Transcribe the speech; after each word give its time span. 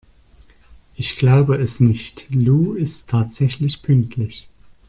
Ich 0.95 1.17
glaube 1.19 1.57
es 1.57 1.79
nicht, 1.79 2.25
Lou 2.31 2.73
ist 2.73 3.07
tatsächlich 3.07 3.83
pünktlich! 3.83 4.49